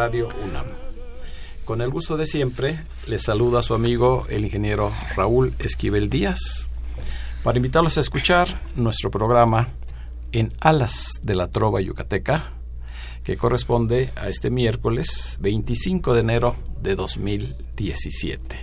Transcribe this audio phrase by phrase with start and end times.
[0.00, 0.64] Radio UNAM.
[1.66, 6.70] Con el gusto de siempre, les saluda a su amigo el ingeniero Raúl Esquivel Díaz
[7.44, 9.68] para invitarlos a escuchar nuestro programa
[10.32, 12.44] En Alas de la Trova Yucateca,
[13.24, 18.56] que corresponde a este miércoles 25 de enero de 2017.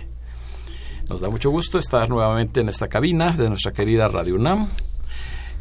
[1.08, 4.68] Nos da mucho gusto estar nuevamente en esta cabina de nuestra querida Radio UNAM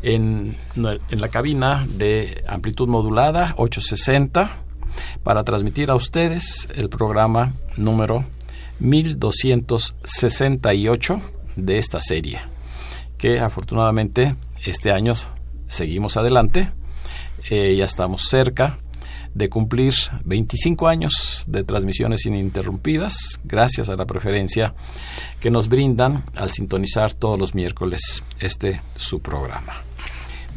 [0.02, 4.64] en, en la cabina de amplitud modulada 860
[5.24, 8.26] para transmitir a ustedes el programa número
[8.80, 11.22] 1268
[11.56, 12.40] de esta serie,
[13.18, 15.14] que afortunadamente este año
[15.68, 16.70] seguimos adelante,
[17.50, 18.78] eh, ya estamos cerca
[19.34, 19.94] de cumplir
[20.26, 24.74] 25 años de transmisiones ininterrumpidas, gracias a la preferencia
[25.40, 29.87] que nos brindan al sintonizar todos los miércoles este su programa.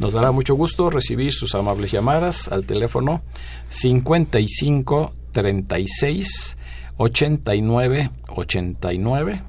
[0.01, 3.21] Nos dará mucho gusto recibir sus amables llamadas al teléfono
[3.69, 6.57] 55 36
[6.97, 9.43] 89 89,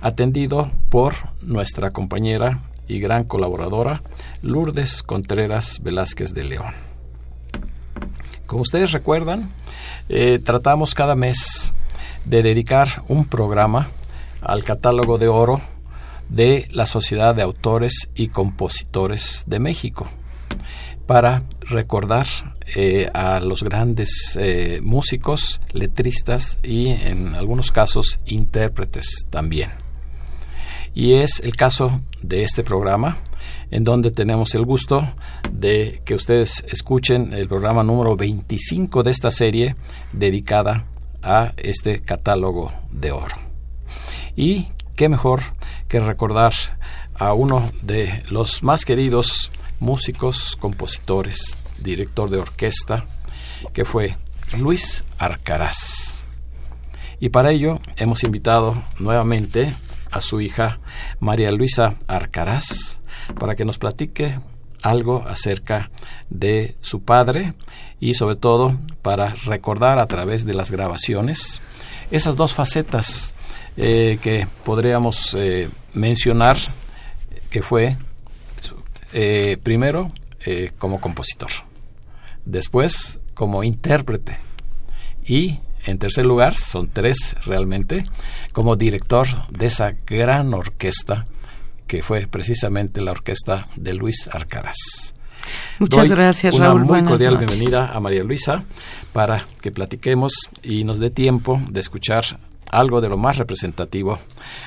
[0.00, 2.58] atendido por nuestra compañera
[2.88, 4.02] y gran colaboradora
[4.42, 6.74] Lourdes Contreras Velázquez de León.
[8.46, 9.52] Como ustedes recuerdan,
[10.08, 11.74] eh, tratamos cada mes
[12.24, 13.86] de dedicar un programa
[14.40, 15.60] al catálogo de oro
[16.32, 20.08] de la Sociedad de Autores y Compositores de México
[21.06, 22.26] para recordar
[22.74, 29.70] eh, a los grandes eh, músicos, letristas y en algunos casos intérpretes también.
[30.94, 33.18] Y es el caso de este programa,
[33.70, 35.06] en donde tenemos el gusto
[35.50, 39.76] de que ustedes escuchen el programa número 25 de esta serie
[40.12, 40.86] dedicada
[41.22, 43.36] a este catálogo de oro.
[44.34, 45.42] Y qué mejor
[45.88, 46.52] que recordar
[47.14, 53.04] a uno de los más queridos músicos, compositores, director de orquesta,
[53.72, 54.16] que fue
[54.56, 56.24] Luis Arcaraz.
[57.20, 59.72] Y para ello hemos invitado nuevamente
[60.10, 60.80] a su hija
[61.20, 63.00] María Luisa Arcaraz
[63.38, 64.38] para que nos platique
[64.82, 65.90] algo acerca
[66.28, 67.54] de su padre
[68.00, 71.62] y sobre todo para recordar a través de las grabaciones
[72.10, 73.34] esas dos facetas
[73.76, 76.58] eh, que podríamos eh, mencionar
[77.50, 77.96] que fue
[79.12, 80.10] eh, primero
[80.78, 81.50] como compositor,
[82.44, 84.36] después como intérprete
[85.24, 88.02] y en tercer lugar, son tres realmente,
[88.52, 91.26] como director de esa gran orquesta
[91.86, 95.14] que fue precisamente la orquesta de Luis Arcaraz.
[95.78, 96.80] Muchas gracias, una Raúl.
[96.80, 97.48] muy Buenas cordial noches.
[97.48, 98.64] bienvenida a María Luisa
[99.12, 100.32] para que platiquemos
[100.62, 102.24] y nos dé tiempo de escuchar
[102.72, 104.18] algo de lo más representativo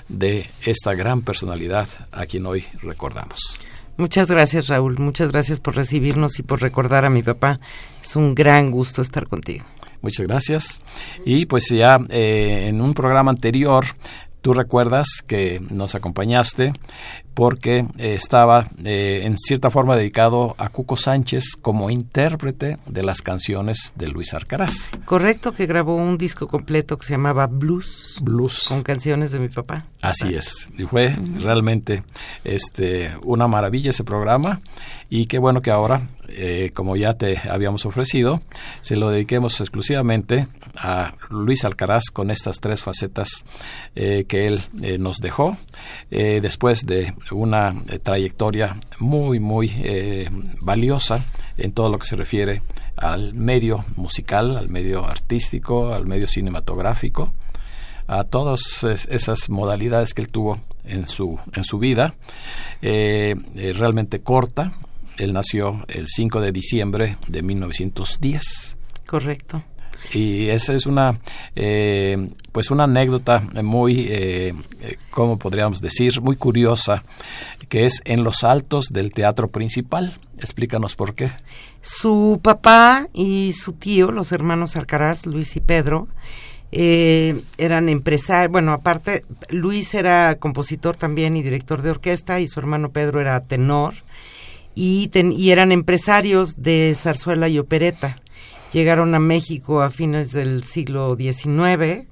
[0.07, 3.59] de esta gran personalidad a quien hoy recordamos.
[3.97, 4.97] Muchas gracias, Raúl.
[4.99, 7.59] Muchas gracias por recibirnos y por recordar a mi papá.
[8.03, 9.65] Es un gran gusto estar contigo.
[10.01, 10.81] Muchas gracias.
[11.25, 13.85] Y pues ya eh, en un programa anterior,
[14.45, 16.72] tú recuerdas que nos acompañaste
[17.33, 23.24] porque eh, estaba eh, en cierta forma dedicado a Cuco Sánchez como intérprete de las
[23.24, 24.92] canciones de Luis Arcaraz.
[25.06, 28.65] Correcto que grabó un disco completo que se llamaba Blues Blues.
[28.69, 29.88] con canciones de mi papá.
[30.01, 32.03] Así es, y fue realmente
[32.44, 34.59] este una maravilla ese programa
[35.10, 38.42] y qué bueno que ahora, eh, como ya te habíamos ofrecido,
[38.81, 43.30] se lo dediquemos exclusivamente a Luis Alcaraz con estas tres facetas
[43.96, 45.57] eh, que él eh, nos dejó
[46.10, 47.74] después de una
[48.04, 49.72] trayectoria muy muy
[50.62, 51.24] valiosa
[51.57, 52.62] en todo lo que se refiere
[52.98, 57.34] al medio musical, al medio artístico, al medio cinematográfico
[58.07, 62.13] a todas es- esas modalidades que él tuvo en su, en su vida,
[62.81, 64.72] realmente corta.
[65.17, 68.77] Él nació el 5 de diciembre de 1910
[69.07, 69.63] Correcto.
[70.13, 71.19] y esa es una
[71.56, 74.53] eh, pues una anécdota muy eh,
[75.09, 77.03] cómo podríamos decir muy curiosa
[77.69, 81.29] que es en los altos del teatro principal explícanos por qué
[81.81, 86.07] Su papá y su tío, los hermanos Arcaraz, Luis y Pedro,
[86.71, 88.51] eh, eran empresarios.
[88.51, 93.39] Bueno, aparte, Luis era compositor también y director de orquesta y su hermano Pedro era
[93.41, 93.94] tenor.
[94.75, 98.22] Y, y eran empresarios de zarzuela y opereta.
[98.74, 102.07] Llegaron a México a fines del siglo XIX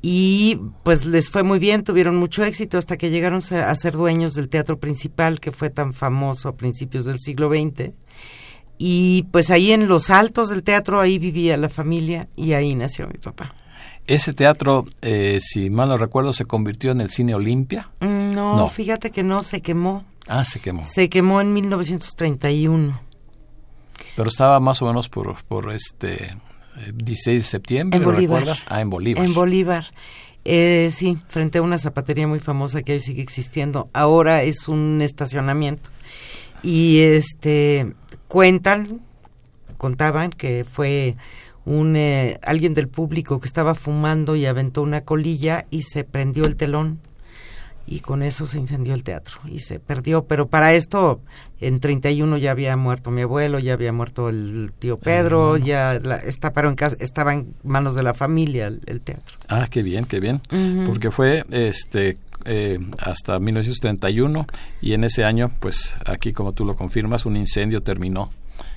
[0.00, 4.34] y pues les fue muy bien, tuvieron mucho éxito hasta que llegaron a ser dueños
[4.34, 7.92] del teatro principal que fue tan famoso a principios del siglo XX.
[8.78, 13.08] Y pues ahí en los altos del teatro, ahí vivía la familia y ahí nació
[13.08, 13.52] mi papá.
[14.06, 17.90] Ese teatro, eh, si mal no recuerdo, se convirtió en el Cine Olimpia.
[18.00, 20.04] Mm, no, no, fíjate que no, se quemó.
[20.28, 20.84] Ah, se quemó.
[20.84, 23.00] Se quemó en 1931.
[24.14, 26.36] Pero estaba más o menos por, por este
[26.94, 28.64] 16 de septiembre, ¿lo recuerdas?
[28.68, 29.24] Ah, en Bolívar.
[29.24, 29.86] En Bolívar.
[30.44, 33.90] Eh, sí, frente a una zapatería muy famosa que hoy sigue existiendo.
[33.92, 35.90] Ahora es un estacionamiento.
[36.62, 37.94] Y este
[38.28, 39.00] cuentan,
[39.76, 41.16] contaban que fue
[41.64, 46.46] un eh, alguien del público que estaba fumando y aventó una colilla y se prendió
[46.46, 47.00] el telón
[47.90, 50.24] y con eso se incendió el teatro y se perdió.
[50.24, 51.20] Pero para esto,
[51.60, 56.16] en 31 ya había muerto mi abuelo, ya había muerto el tío Pedro, ya la,
[56.16, 59.38] está, pero en casa, estaba en manos de la familia el, teatro.
[59.48, 60.42] Ah, qué bien, qué bien.
[60.86, 64.46] Porque fue este eh, hasta 1931
[64.82, 68.30] y en ese año, pues aquí como tú lo confirmas, un incendio terminó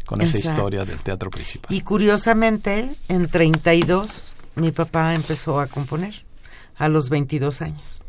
[0.05, 1.75] con esa historia del teatro principal.
[1.75, 6.13] Y curiosamente, en 32 mi papá empezó a componer
[6.77, 8.00] a los 22 años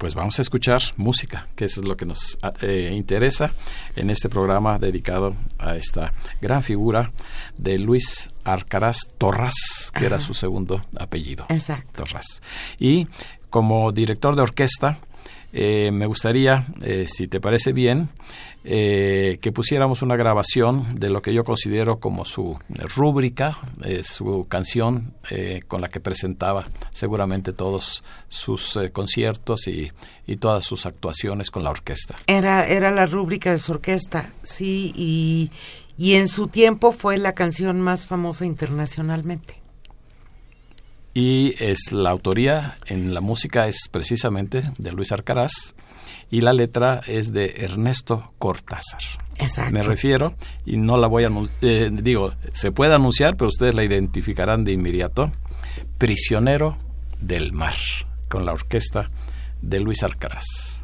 [0.00, 3.50] pues vamos a escuchar música, que es lo que nos eh, interesa
[3.96, 7.12] en este programa dedicado a esta gran figura
[7.58, 11.44] de Luis Arcaraz Torras, que era su segundo apellido.
[11.50, 12.04] Exacto.
[12.04, 12.40] Torras.
[12.78, 13.08] Y
[13.50, 14.96] como director de orquesta,
[15.52, 18.10] eh, me gustaría, eh, si te parece bien,
[18.62, 22.58] eh, que pusiéramos una grabación de lo que yo considero como su
[22.94, 23.56] rúbrica,
[24.02, 25.14] su canción
[25.66, 29.90] con la que presentaba seguramente todos sus conciertos y,
[30.38, 32.14] todas sus actuaciones con la orquesta.
[32.28, 35.50] Era, era la rúbrica de su orquesta, sí,
[35.96, 39.59] y en su tiempo fue la canción más famosa internacionalmente
[41.14, 45.74] y es la autoría en la música es precisamente de Luis Arcaraz
[46.30, 49.02] y la letra es de Ernesto Cortázar.
[49.38, 49.72] Exacto.
[49.72, 50.34] Me refiero
[50.66, 51.30] y no la voy a
[51.62, 55.32] eh, digo, se puede anunciar, pero ustedes la identificarán de inmediato.
[55.98, 56.76] Prisionero
[57.20, 57.74] del mar
[58.28, 59.10] con la orquesta
[59.60, 60.79] de Luis Arcaraz.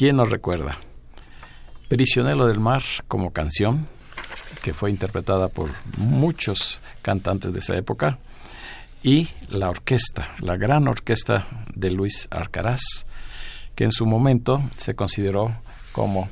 [0.00, 0.78] ¿Quién nos recuerda?
[1.88, 3.86] Prisionero del Mar como canción,
[4.62, 8.18] que fue interpretada por muchos cantantes de esa época,
[9.02, 12.80] y la orquesta, la gran orquesta de Luis Arcaraz,
[13.74, 15.54] que en su momento se consideró
[15.92, 16.30] como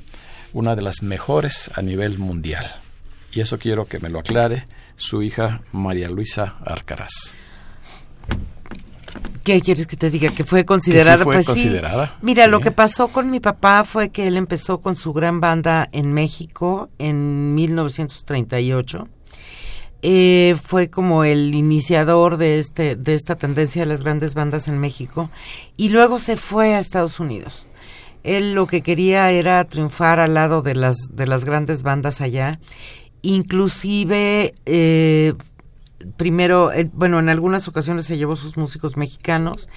[0.54, 2.74] una de las mejores a nivel mundial.
[3.32, 7.36] Y eso quiero que me lo aclare su hija María Luisa Arcaraz.
[9.44, 10.28] ¿Qué quieres que te diga?
[10.28, 11.24] Que fue considerada.
[11.24, 12.12] fue pues considerada, sí.
[12.22, 12.50] Mira, sí.
[12.50, 16.12] lo que pasó con mi papá fue que él empezó con su gran banda en
[16.12, 19.08] México en 1938.
[20.02, 24.78] Eh, fue como el iniciador de este de esta tendencia de las grandes bandas en
[24.78, 25.28] México
[25.76, 27.66] y luego se fue a Estados Unidos.
[28.22, 32.60] Él lo que quería era triunfar al lado de las de las grandes bandas allá,
[33.22, 35.34] inclusive eh,
[36.16, 39.68] primero, eh, bueno, en algunas ocasiones se llevó sus músicos mexicanos,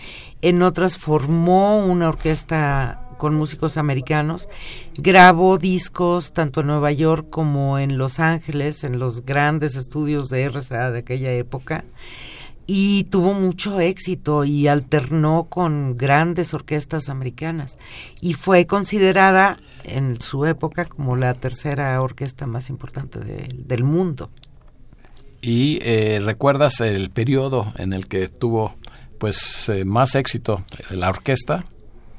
[0.42, 4.50] en otras formó una orquesta con músicos americanos,
[4.96, 10.46] grabó discos tanto en Nueva York como en Los Ángeles, en los grandes estudios de
[10.46, 11.86] RCA de aquella época,
[12.66, 17.78] y tuvo mucho éxito y alternó con grandes orquestas americanas,
[18.22, 24.30] y fue considerada en su época como la tercera orquesta más importante de- del mundo.
[25.42, 28.76] ¿Y eh, recuerdas el periodo en el que tuvo
[29.18, 31.64] pues eh, más éxito la orquesta?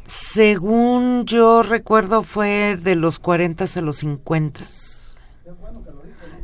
[0.05, 4.67] Según yo recuerdo fue de los 40 a los 50.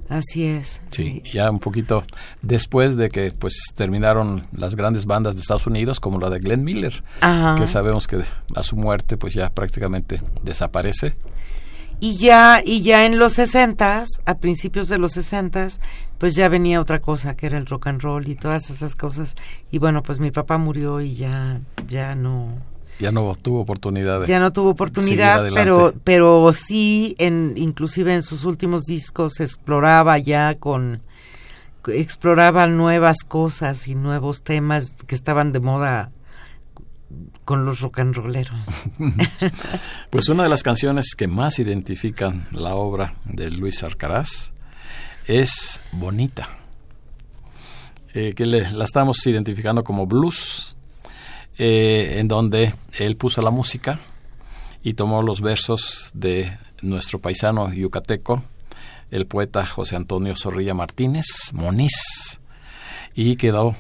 [0.09, 0.81] Así es.
[0.91, 2.05] Sí, ya un poquito
[2.41, 6.65] después de que pues terminaron las grandes bandas de Estados Unidos como la de Glenn
[6.65, 7.57] Miller, Ajá.
[7.57, 8.23] que sabemos que
[8.55, 11.15] a su muerte pues ya prácticamente desaparece.
[12.01, 15.69] Y ya y ya en los 60, a principios de los 60,
[16.19, 19.37] pues ya venía otra cosa, que era el rock and roll y todas esas cosas.
[19.71, 22.53] Y bueno, pues mi papá murió y ya ya no
[22.99, 28.23] Ya no tuvo oportunidad de ya no tuvo oportunidad, pero pero sí en inclusive en
[28.23, 31.03] sus últimos discos exploraba ya con
[31.87, 36.11] exploraba nuevas cosas y nuevos temas que estaban de moda
[37.45, 38.61] con los rock and rolleros.
[40.11, 44.53] Pues una de las canciones que más identifican la obra de Luis Arcaraz
[45.29, 46.49] es Bonita,
[48.15, 50.75] eh, que la estamos identificando como blues,
[51.59, 54.01] eh, en donde él puso la música
[54.83, 58.43] y tomó los versos de nuestro paisano yucateco,
[59.11, 62.41] el poeta José Antonio Zorrilla Martínez, Moniz,
[63.15, 63.77] y quedó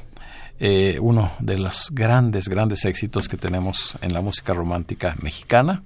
[0.60, 5.82] eh, uno de los grandes, grandes éxitos que tenemos en la música romántica mexicana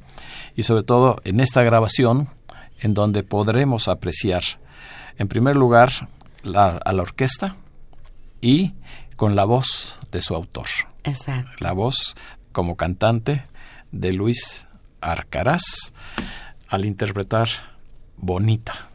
[0.56, 2.28] y sobre todo en esta grabación
[2.80, 4.42] en donde podremos apreciar
[5.18, 5.90] en primer lugar
[6.42, 7.56] la- a la orquesta
[8.40, 8.74] y
[9.16, 10.66] con la voz de su autor,
[11.04, 11.50] Exacto.
[11.60, 12.14] la voz
[12.52, 13.44] como cantante
[13.92, 14.66] de Luis
[15.00, 15.92] Arcaraz
[16.68, 17.48] al interpretar
[18.16, 18.88] Bonita.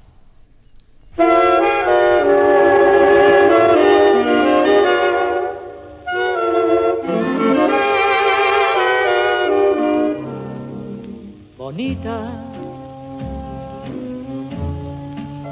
[11.57, 12.46] bonita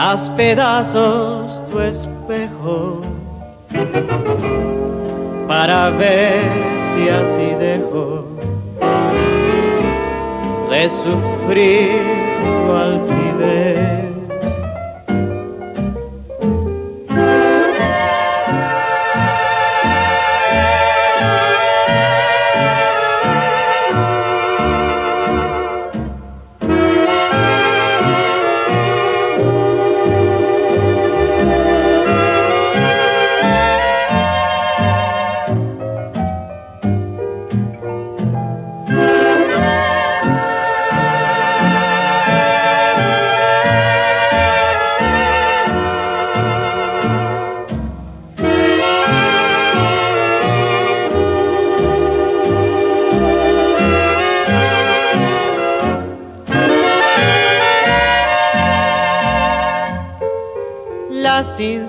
[0.00, 3.00] Haz pedazos tu espejo
[5.48, 6.44] para ver
[6.94, 8.24] si así dejo
[10.70, 12.00] de sufrir
[12.64, 13.77] tu altivez.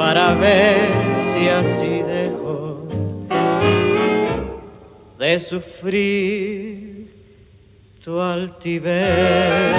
[0.00, 0.88] para ver
[1.30, 2.88] si así dejo
[5.18, 7.10] de sufrir
[8.02, 9.76] tu altivez.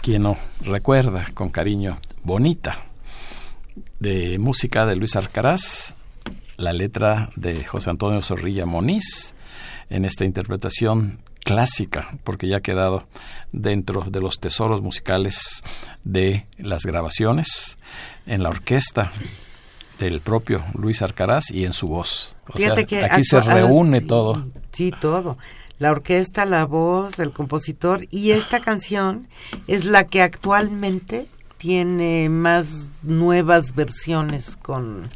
[0.00, 2.78] quien no recuerda con cariño Bonita,
[3.98, 5.95] de música de Luis Arcaraz,
[6.56, 9.34] la letra de José Antonio Zorrilla Moniz,
[9.90, 13.06] en esta interpretación clásica, porque ya ha quedado
[13.52, 15.62] dentro de los tesoros musicales
[16.04, 17.78] de las grabaciones,
[18.26, 19.12] en la orquesta
[20.00, 22.36] del propio Luis Arcaraz y en su voz.
[22.52, 24.46] O sea, aquí se reúne todo.
[24.72, 25.38] Sí, todo
[25.78, 29.28] la orquesta, la voz, el compositor y esta canción
[29.66, 35.08] es la que actualmente tiene más nuevas versiones con,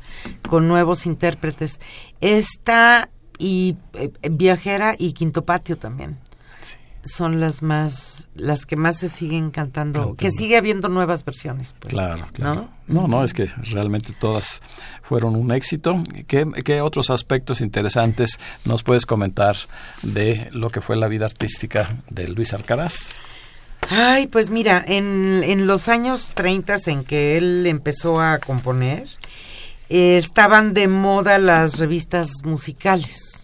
[0.48, 1.81] con nuevos intérpretes.
[2.20, 6.18] Esta y eh, Viajera y Quinto Patio también.
[7.03, 11.94] Son las más las que más se siguen cantando, que sigue habiendo nuevas versiones pues,
[11.94, 12.68] claro claro.
[12.88, 13.09] ¿no?
[13.09, 14.61] no es que realmente todas
[15.00, 16.05] fueron un éxito.
[16.26, 19.57] ¿Qué, ¿Qué, otros aspectos interesantes nos puedes comentar
[20.03, 23.18] de lo que fue la vida artística de Luis Alcaraz
[23.90, 29.07] ay pues mira en, en los años 30 en que él empezó a componer
[29.90, 33.40] eh, estaban de moda las revistas musicales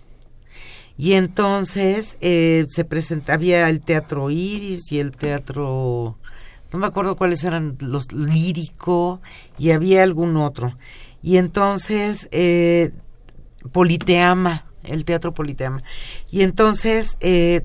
[0.99, 6.17] y entonces eh, se presenta, había el teatro Iris y el teatro,
[6.73, 9.21] no me acuerdo cuáles eran los lírico
[9.59, 10.75] y había algún otro.
[11.23, 12.93] Y entonces eh,
[13.73, 15.83] Politeama, el teatro Politeama.
[16.31, 17.63] Y entonces eh,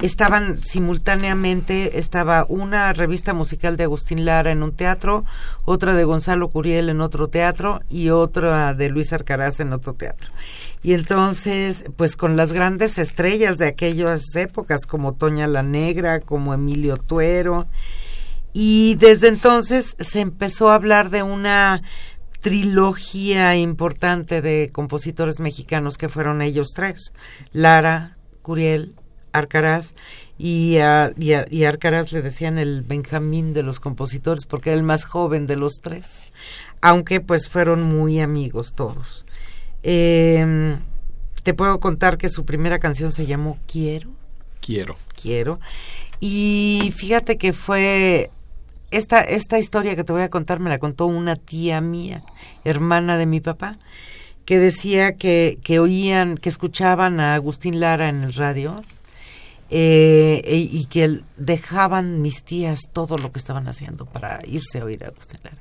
[0.00, 5.24] estaban simultáneamente, estaba una revista musical de Agustín Lara en un teatro,
[5.64, 10.30] otra de Gonzalo Curiel en otro teatro y otra de Luis Arcaraz en otro teatro.
[10.82, 16.54] Y entonces, pues con las grandes estrellas de aquellas épocas, como Toña la Negra, como
[16.54, 17.66] Emilio Tuero.
[18.52, 21.82] Y desde entonces se empezó a hablar de una
[22.40, 27.12] trilogía importante de compositores mexicanos que fueron ellos tres,
[27.52, 28.94] Lara, Curiel,
[29.38, 29.94] Arcaraz,
[30.38, 34.84] y a, y, y Arcaraz le decían el Benjamín de los compositores porque era el
[34.84, 36.32] más joven de los tres,
[36.80, 39.26] aunque pues fueron muy amigos todos.
[39.82, 40.76] Eh,
[41.42, 44.10] te puedo contar que su primera canción se llamó Quiero.
[44.60, 44.96] Quiero.
[45.20, 45.60] Quiero.
[46.18, 48.30] Y fíjate que fue
[48.90, 52.24] esta, esta historia que te voy a contar me la contó una tía mía,
[52.64, 53.78] hermana de mi papá,
[54.44, 58.82] que decía que, que oían, que escuchaban a Agustín Lara en el radio
[59.70, 65.04] eh, y que dejaban mis tías todo lo que estaban haciendo para irse a oír
[65.04, 65.56] a Agustín Lara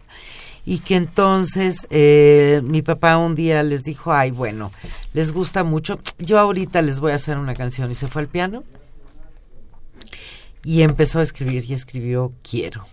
[0.66, 4.72] y que entonces eh, mi papá un día les dijo, ay, bueno,
[5.14, 8.28] les gusta mucho, yo ahorita les voy a hacer una canción y se fue al
[8.28, 8.64] piano
[10.64, 12.86] y empezó a escribir y escribió Quiero,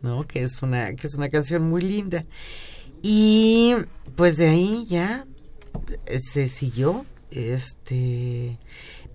[0.00, 0.26] ¿no?
[0.26, 2.24] Que es una, que es una canción muy linda.
[3.02, 3.74] Y
[4.16, 5.26] pues de ahí ya
[6.06, 8.58] eh, se siguió, este,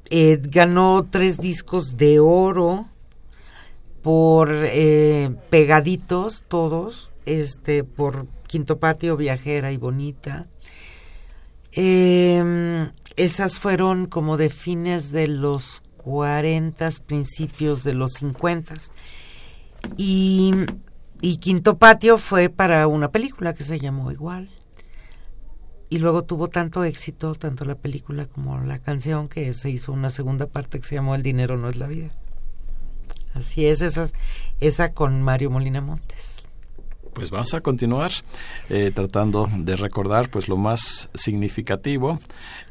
[0.09, 2.87] eh, ganó tres discos de oro
[4.01, 4.49] por
[5.49, 10.47] pegaditos todos este por Quinto Patio, Viajera y Bonita.
[11.71, 18.75] Em, esas fueron como de fines de los 40, principios de los 50.
[19.97, 20.51] Y,
[21.21, 24.49] y Quinto Patio fue para una película que se llamó igual.
[25.89, 30.11] Y luego tuvo tanto éxito, tanto la película como la canción, que se hizo una
[30.11, 32.09] segunda parte que se llamó El dinero no es la vida.
[33.33, 34.07] Así es, esa,
[34.59, 36.49] esa con Mario Molina Montes.
[37.13, 38.11] Pues vamos a continuar
[38.69, 42.19] eh, tratando de recordar pues lo más significativo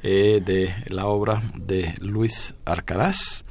[0.02, 3.44] eh, de la obra de Luis Arcaraz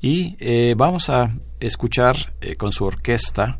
[0.00, 1.30] y eh, vamos a
[1.60, 2.16] escuchar
[2.56, 3.58] con su orquesta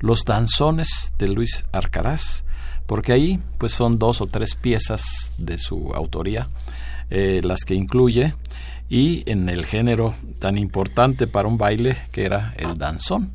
[0.00, 2.44] los danzones de Luis Arcaraz
[2.88, 6.48] porque ahí pues son dos o tres piezas de su autoría
[7.10, 8.34] las que incluye
[8.90, 13.30] y en el género tan importante para un baile que era el danzón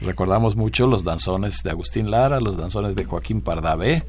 [0.00, 4.02] Recordamos mucho los danzones de Agustín Lara, los danzones de Joaquín Pardavé,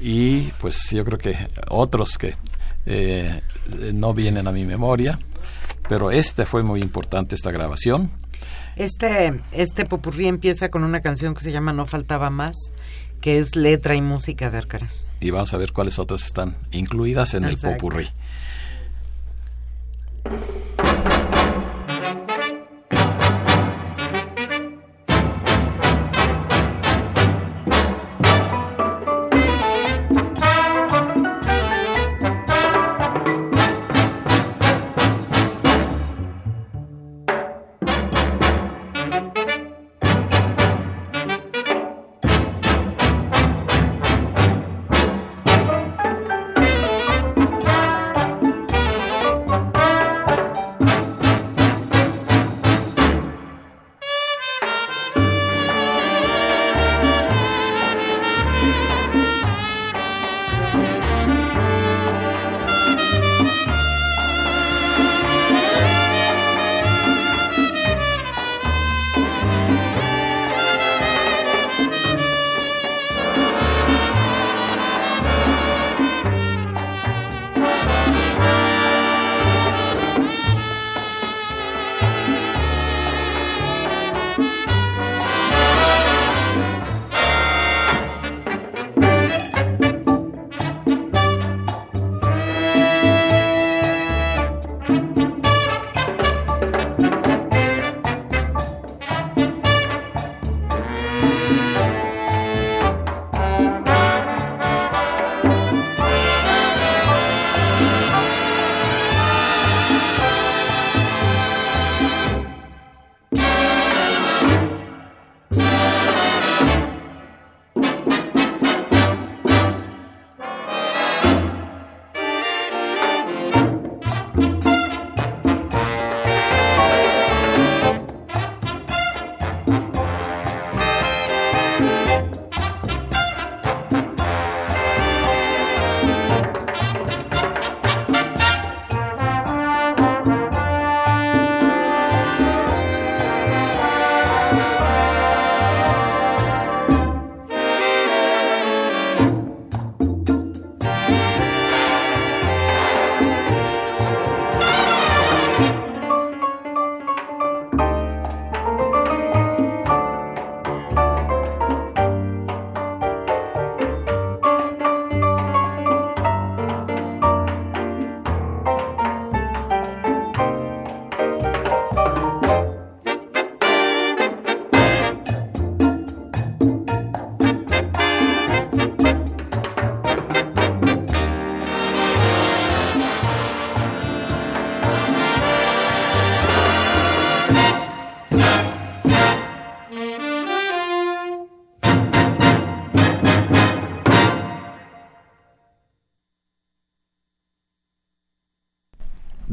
[0.00, 1.36] y pues yo creo que
[1.68, 2.34] otros que
[2.86, 3.40] eh,
[3.92, 5.18] no vienen a mi memoria,
[5.88, 8.10] pero este fue muy importante, esta grabación.
[8.76, 12.54] Este, este popurrí empieza con una canción que se llama No faltaba más,
[13.20, 15.06] que es letra y música de Arcaraz.
[15.20, 18.08] Y vamos a ver cuáles otras están incluidas en el popurrí.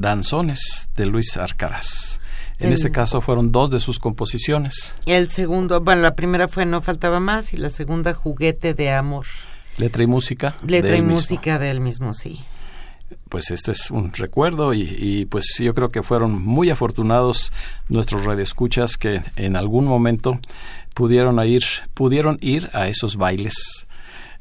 [0.08, 2.22] Danzones de Luis Arcaraz.
[2.60, 4.94] En este caso fueron dos de sus composiciones.
[5.06, 9.26] El segundo, bueno, la primera fue No faltaba más y la segunda Juguete de amor.
[9.76, 10.56] Letra y música.
[10.66, 12.40] Letra y música de él mismo, sí.
[13.28, 17.52] Pues este es un recuerdo y, y, pues yo creo que fueron muy afortunados
[17.90, 20.40] nuestros radioescuchas que en algún momento
[20.94, 23.88] pudieron ir, pudieron ir a esos bailes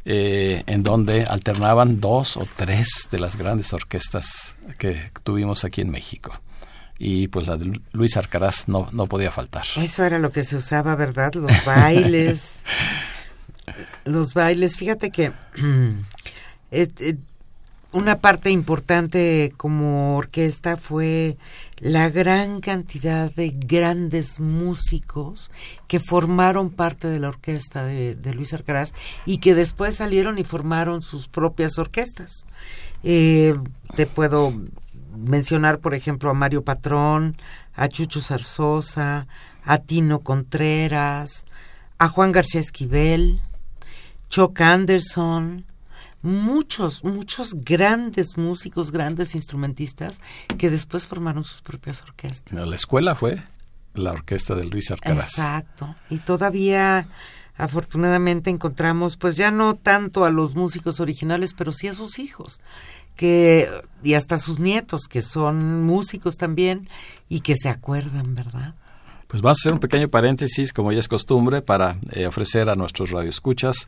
[0.08, 5.90] eh, en donde alternaban dos o tres de las grandes orquestas que tuvimos aquí en
[5.90, 6.40] México.
[6.96, 9.64] Y pues la de Luis Arcaraz no, no podía faltar.
[9.76, 11.34] Eso era lo que se usaba, ¿verdad?
[11.34, 12.60] Los bailes.
[14.04, 14.76] los bailes.
[14.76, 15.32] Fíjate que
[16.70, 17.16] eh, eh,
[17.90, 21.36] una parte importante como orquesta fue
[21.78, 25.50] la gran cantidad de grandes músicos
[25.88, 28.94] que formaron parte de la orquesta de, Luis Arcaraz
[29.26, 32.46] y que después salieron y formaron sus propias orquestas.
[33.02, 33.54] Eh,
[33.94, 34.52] te puedo
[35.16, 37.36] mencionar, por ejemplo, a Mario Patrón,
[37.74, 39.26] a Chucho Zarzosa,
[39.64, 41.46] a Tino Contreras,
[41.98, 43.40] a Juan García Esquivel,
[44.28, 45.66] Chuck Anderson,
[46.22, 50.18] muchos, muchos grandes músicos, grandes instrumentistas
[50.58, 52.66] que después formaron sus propias orquestas.
[52.66, 53.42] La escuela fue
[53.94, 55.38] la orquesta de Luis Arcaraz.
[55.38, 55.94] Exacto.
[56.10, 57.06] Y todavía
[57.56, 62.60] afortunadamente encontramos pues ya no tanto a los músicos originales, pero sí a sus hijos
[63.16, 63.68] que
[64.02, 66.88] y hasta sus nietos que son músicos también
[67.28, 68.74] y que se acuerdan, ¿verdad?
[69.36, 72.74] Pues vamos a hacer un pequeño paréntesis, como ya es costumbre, para eh, ofrecer a
[72.74, 73.86] nuestros radioescuchas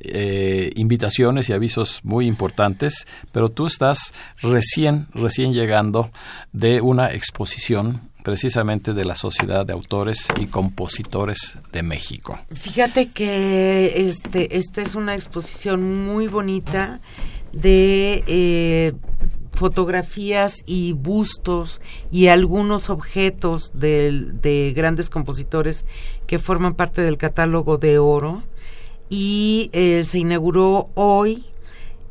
[0.00, 6.10] eh, invitaciones y avisos muy importantes, pero tú estás recién, recién llegando
[6.50, 12.40] de una exposición precisamente de la Sociedad de Autores y Compositores de México.
[12.52, 17.00] Fíjate que este, esta es una exposición muy bonita
[17.52, 18.94] de eh,
[19.58, 21.80] fotografías y bustos
[22.12, 25.84] y algunos objetos de, de, grandes compositores
[26.28, 28.44] que forman parte del catálogo de oro
[29.10, 31.44] y eh, se inauguró hoy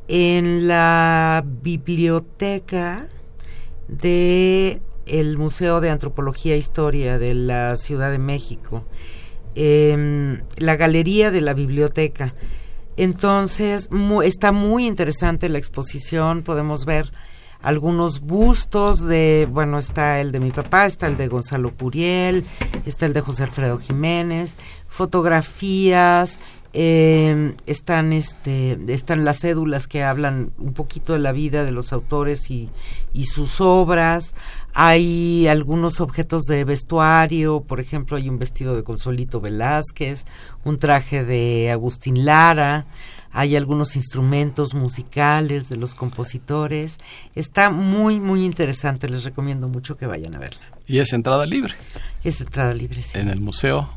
[0.09, 3.07] en la biblioteca
[3.87, 8.83] de el Museo de Antropología e Historia de la Ciudad de México,
[9.55, 12.33] eh, la galería de la biblioteca.
[12.97, 13.89] Entonces,
[14.23, 17.13] está muy interesante la exposición, podemos ver
[17.61, 22.45] algunos bustos de, bueno, está el de mi papá, está el de Gonzalo Puriel,
[22.85, 26.39] está el de José Alfredo Jiménez, fotografías,
[26.73, 31.91] eh, están este están las cédulas que hablan un poquito de la vida de los
[31.91, 32.69] autores y,
[33.13, 34.35] y sus obras.
[34.73, 40.25] Hay algunos objetos de vestuario por ejemplo hay un vestido de Consolito Velázquez
[40.65, 42.85] un traje de Agustín Lara
[43.37, 46.97] hay algunos instrumentos musicales de los compositores.
[47.35, 50.61] Está muy, muy interesante, les recomiendo mucho que vayan a verla.
[50.87, 51.75] ¿Y es entrada libre?
[52.23, 53.19] Es entrada libre, sí.
[53.19, 53.87] En el Museo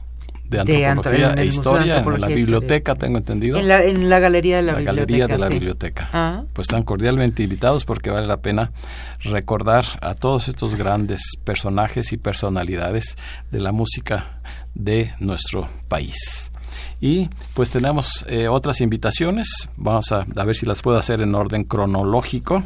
[0.44, 3.58] de Antropología e Historia, en la biblioteca, tengo entendido.
[3.58, 6.10] En la, en la Galería de la, la Galería de la Biblioteca.
[6.12, 6.44] Ah.
[6.52, 8.72] Pues están cordialmente invitados porque vale la pena
[9.20, 13.16] recordar a todos estos grandes personajes y personalidades
[13.50, 14.42] de la música
[14.74, 16.52] de nuestro país.
[17.00, 21.64] Y pues tenemos eh, otras invitaciones, vamos a, ver si las puedo hacer en orden
[21.64, 22.62] cronológico.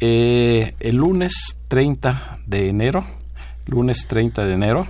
[0.00, 3.04] Eh, el lunes 30 de enero,
[3.66, 4.86] lunes 30 de enero,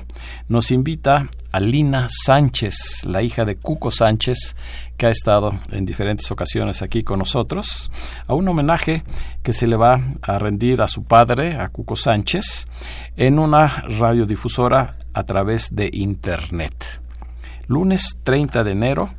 [0.48, 4.54] nos invita Alina Sánchez, la hija de Cuco Sánchez,
[4.96, 7.90] que ha estado en diferentes ocasiones aquí con nosotros,
[8.28, 9.02] a un homenaje
[9.42, 12.66] que se le va a rendir a su padre, a Cuco Sánchez,
[13.16, 17.03] en una radiodifusora a través de Internet
[17.66, 19.10] lunes 30 de enero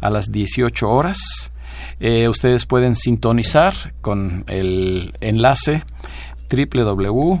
[0.00, 1.52] a las 18 horas.
[2.00, 5.82] Eh, ustedes pueden sintonizar con el enlace
[6.50, 7.40] www.rht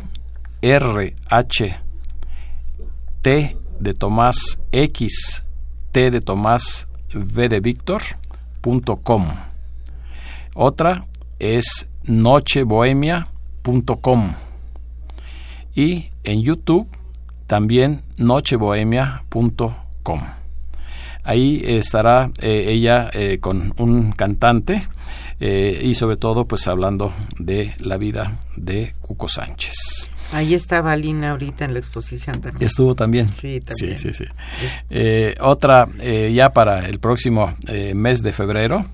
[3.80, 5.44] de Tomás X
[5.92, 9.28] T de Tomás V de Víctor.com.
[10.54, 11.06] Otra
[11.38, 14.34] es nochebohemia.com.
[15.74, 16.88] Y en YouTube
[17.46, 20.43] también nochebohemia.com.
[21.24, 24.82] Ahí estará eh, ella eh, con un cantante
[25.40, 30.10] eh, y sobre todo pues hablando de la vida de Cuco Sánchez.
[30.32, 32.66] Ahí estaba Lina ahorita en la exposición también.
[32.66, 33.30] Estuvo también.
[33.40, 33.98] Sí, también.
[33.98, 34.24] Sí, sí,
[34.90, 35.34] sí.
[35.40, 35.88] otra,
[36.32, 37.54] ya para el próximo
[37.94, 38.84] mes de febrero,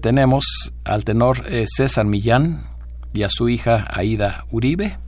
[0.00, 2.64] tenemos al tenor César Millán
[3.12, 4.98] y a su hija Aida Uribe,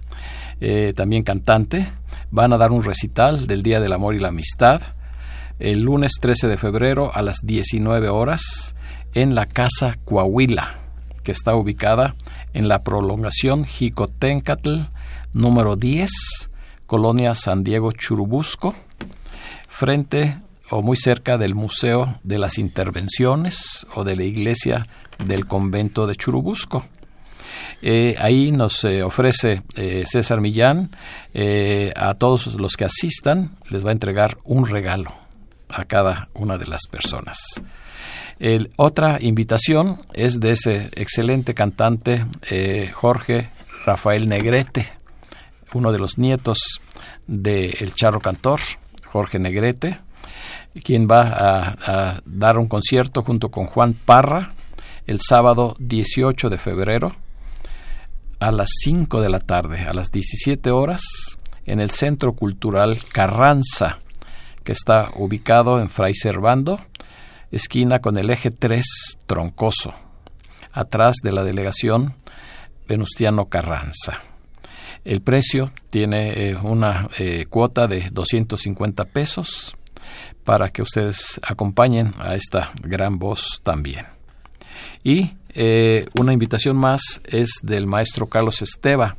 [0.96, 1.86] también cantante.
[2.32, 4.82] Van a dar un recital del Día del Amor y la Amistad
[5.58, 8.74] el lunes 13 de febrero a las 19 horas
[9.14, 10.74] en la Casa Coahuila,
[11.22, 12.14] que está ubicada
[12.54, 14.80] en la prolongación Jicotencatl
[15.32, 16.10] número 10,
[16.86, 18.74] Colonia San Diego Churubusco,
[19.68, 20.36] frente
[20.70, 24.86] o muy cerca del Museo de las Intervenciones o de la Iglesia
[25.24, 26.84] del Convento de Churubusco.
[27.82, 30.90] Eh, ahí nos eh, ofrece eh, César Millán
[31.96, 35.23] a todos los que asistan, les va a entregar un regalo
[35.74, 37.38] a cada una de las personas.
[38.76, 43.48] otra invitación es de ese excelente cantante eh, Jorge
[43.84, 44.88] Rafael Negrete,
[45.72, 46.80] uno de los nietos
[47.26, 48.60] del el charro cantor,
[49.04, 49.98] Jorge Negrete,
[50.82, 54.52] quien va a, a, dar un concierto junto con Juan Parra
[55.06, 57.14] el sábado 18 de febrero
[58.40, 61.02] a las 5 de la tarde, a las 17 horas,
[61.66, 64.00] en el Centro Cultural Carranza,
[64.64, 66.80] que está ubicado en Fray Servando,
[67.52, 68.84] esquina con el eje 3
[69.26, 69.94] Troncoso,
[70.72, 72.16] atrás de la delegación
[72.88, 74.20] Venustiano Carranza.
[75.04, 79.76] El precio tiene eh, una eh, cuota de 250 pesos
[80.44, 84.06] para que ustedes acompañen a esta gran voz también.
[85.02, 89.16] Y eh, una invitación más es del maestro Carlos Esteva,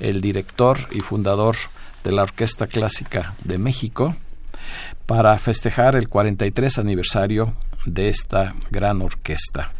[0.00, 1.56] el director y fundador
[2.04, 4.16] de la Orquesta Clásica de México,
[5.08, 7.54] para festejar el 43 aniversario
[7.86, 9.70] de esta gran orquesta.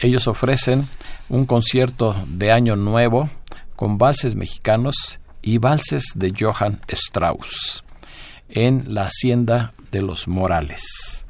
[0.00, 0.84] Ellos ofrecen
[1.28, 3.30] un concierto de Año Nuevo
[3.76, 7.84] con valses mexicanos y valses de Johann Strauss.
[8.48, 11.24] en la Hacienda de los Morales.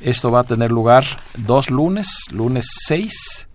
[0.00, 1.04] Esto va a tener lugar
[1.46, 3.48] dos lunes, lunes 6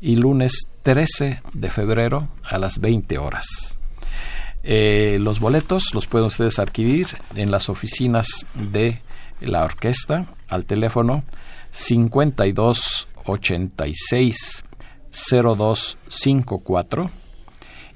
[0.00, 0.52] y lunes
[0.84, 3.80] 13 de febrero a las 20 horas.
[4.64, 9.00] Eh, los boletos los pueden ustedes adquirir en las oficinas de
[9.40, 11.24] la orquesta al teléfono
[11.72, 14.64] 52 86
[15.10, 17.10] 0254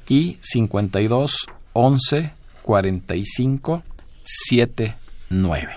[0.09, 2.31] y 52 11
[2.63, 3.83] 45
[4.25, 5.75] 79.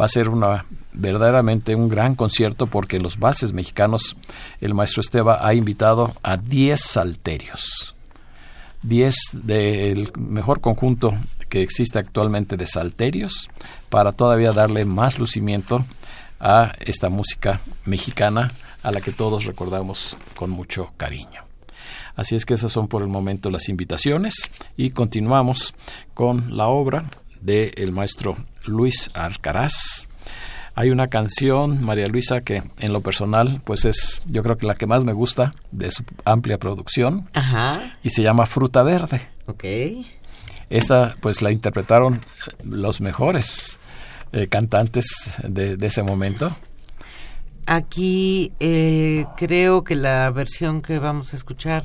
[0.00, 4.16] Va a ser una verdaderamente un gran concierto porque en los valses mexicanos
[4.60, 7.94] el maestro Esteba ha invitado a 10 salterios.
[8.82, 11.14] 10 del mejor conjunto
[11.48, 13.50] que existe actualmente de salterios
[13.88, 15.84] para todavía darle más lucimiento
[16.38, 21.44] a esta música mexicana a la que todos recordamos con mucho cariño.
[22.16, 25.74] Así es que esas son por el momento las invitaciones y continuamos
[26.14, 27.04] con la obra
[27.40, 30.09] del maestro Luis Arcaraz.
[30.74, 34.76] Hay una canción, María Luisa, que en lo personal, pues es yo creo que la
[34.76, 37.28] que más me gusta de su amplia producción.
[37.32, 37.98] Ajá.
[38.02, 39.20] Y se llama Fruta Verde.
[39.46, 39.64] Ok.
[40.70, 42.20] Esta pues la interpretaron
[42.64, 43.78] los mejores
[44.32, 45.06] eh, cantantes
[45.42, 46.54] de, de, ese momento.
[47.66, 51.82] Aquí eh, creo que la versión que vamos a escuchar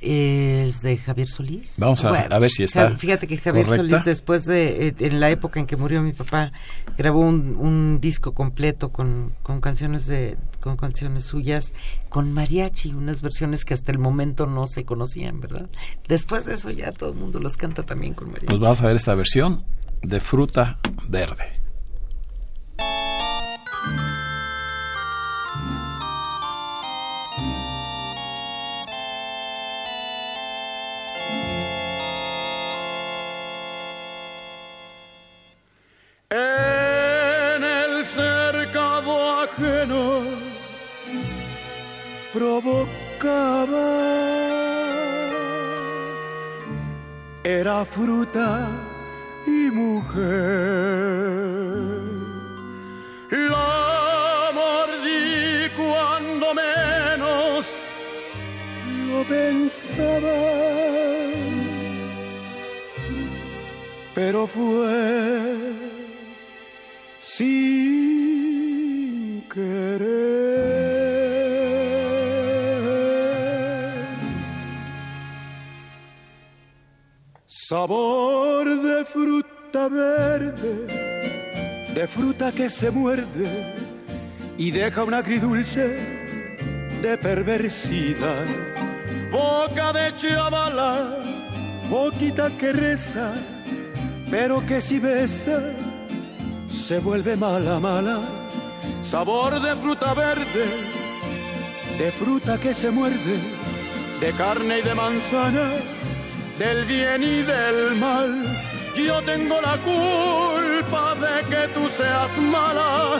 [0.00, 1.74] es de Javier Solís.
[1.76, 2.90] Vamos a, a ver si está.
[2.96, 3.88] Fíjate que Javier correcta.
[3.88, 6.52] Solís, después de, eh, en la época en que murió mi papá,
[6.96, 11.74] grabó un, un disco completo con, con canciones de, con canciones suyas,
[12.08, 15.68] con mariachi, unas versiones que hasta el momento no se conocían, ¿verdad?
[16.08, 18.46] Después de eso ya todo el mundo las canta también con mariachi.
[18.46, 19.62] Pues vamos a ver esta versión
[20.02, 21.59] de fruta verde.
[42.32, 43.88] Provocaba.
[47.42, 48.68] Era fruta
[49.46, 50.20] y mujer.
[53.30, 57.66] La mordí cuando menos
[59.08, 60.38] lo pensaba.
[64.14, 65.72] Pero fue
[67.20, 67.82] sin
[69.48, 70.39] querer.
[77.70, 80.74] Sabor de fruta verde,
[81.94, 83.74] de fruta que se muerde
[84.58, 85.86] y deja un agridulce
[87.00, 88.44] de perversidad.
[89.30, 91.20] Boca de chavala,
[91.88, 93.34] boquita que reza,
[94.32, 95.62] pero que si besa
[96.66, 98.18] se vuelve mala, mala.
[99.00, 100.66] Sabor de fruta verde,
[102.00, 103.38] de fruta que se muerde,
[104.18, 105.70] de carne y de manzana,
[106.60, 108.44] del bien y del mal.
[108.94, 113.18] Yo tengo la culpa de que tú seas mala,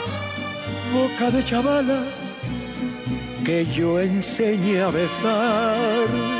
[0.93, 2.03] boca de chavala,
[3.43, 6.30] que yo enseñé a besar.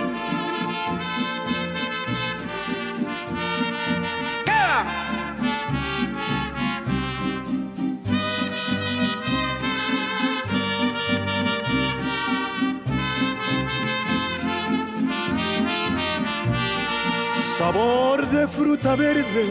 [17.62, 19.45] Sabor de fruta verde,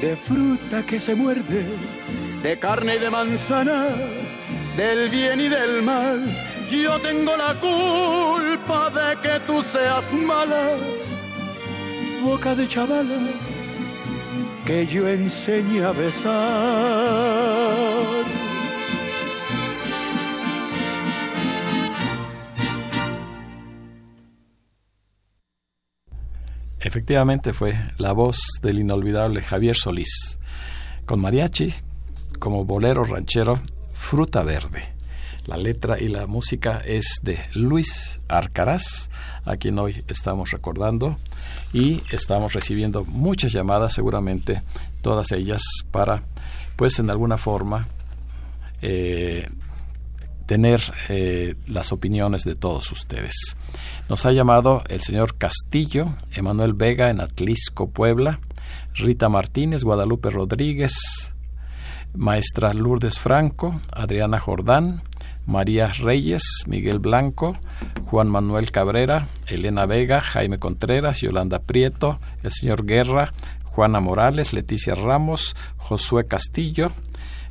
[0.00, 1.64] de fruta que se muerde,
[2.44, 3.88] de carne y de manzana,
[4.76, 6.20] del bien y del mal.
[6.70, 10.64] Yo tengo la culpa de que tú seas mala,
[12.22, 13.20] boca de chavala,
[14.64, 16.40] que yo enseñé a besar.
[26.80, 30.38] Efectivamente fue la voz del inolvidable Javier Solís,
[31.04, 31.74] con mariachi
[32.38, 33.60] como bolero ranchero
[33.92, 34.82] Fruta Verde.
[35.46, 39.10] La letra y la música es de Luis Arcaraz,
[39.44, 41.16] a quien hoy estamos recordando,
[41.74, 44.62] y estamos recibiendo muchas llamadas, seguramente
[45.02, 46.22] todas ellas para,
[46.76, 47.86] pues en alguna forma,
[48.80, 49.46] eh,
[50.50, 53.56] tener eh, las opiniones de todos ustedes.
[54.08, 58.40] Nos ha llamado el señor Castillo, Emanuel Vega en Atlisco, Puebla,
[58.94, 60.92] Rita Martínez, Guadalupe Rodríguez,
[62.16, 65.04] maestra Lourdes Franco, Adriana Jordán,
[65.46, 67.56] María Reyes, Miguel Blanco,
[68.06, 73.32] Juan Manuel Cabrera, Elena Vega, Jaime Contreras, Yolanda Prieto, el señor Guerra,
[73.66, 76.90] Juana Morales, Leticia Ramos, Josué Castillo,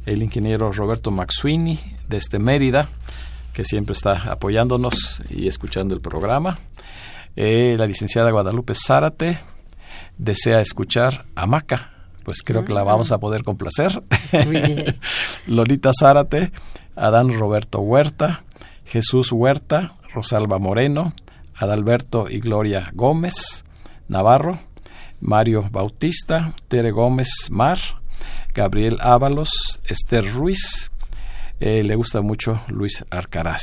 [0.06, 1.80] el ingeniero Roberto Maxuini
[2.10, 2.88] desde Mérida,
[3.54, 6.58] que siempre está apoyándonos y escuchando el programa.
[7.36, 9.40] Eh, la licenciada Guadalupe Zárate
[10.18, 11.92] desea escuchar a Maca,
[12.24, 14.04] pues creo que la vamos a poder complacer.
[15.48, 16.52] Lolita Zárate,
[16.96, 18.44] Adán Roberto Huerta,
[18.86, 21.14] Jesús Huerta, Rosalba Moreno,
[21.56, 23.64] Adalberto y Gloria Gómez,
[24.08, 24.60] Navarro,
[25.22, 27.78] Mario Bautista, Tere Gómez Mar,
[28.54, 30.92] Gabriel Ábalos, Esther Ruiz,
[31.60, 33.62] eh, le gusta mucho Luis Arcaraz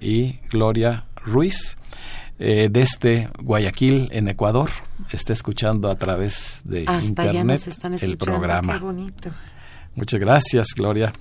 [0.00, 1.78] y Gloria Ruiz,
[2.38, 4.70] eh, desde Guayaquil, en Ecuador,
[5.10, 7.62] está escuchando a través de internet
[8.00, 8.80] el programa.
[9.94, 11.12] Muchas gracias, Gloria.